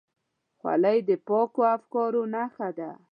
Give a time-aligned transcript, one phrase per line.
[0.59, 2.89] خولۍ د پاکو افکارو نښه ده.